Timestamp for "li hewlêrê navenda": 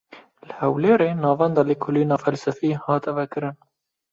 0.47-1.63